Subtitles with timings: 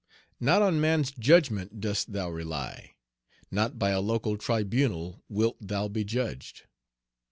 [0.39, 2.95] Not on man's judgment dost thou rely.
[3.51, 6.63] Not by a local tribunal wilt thou be judged.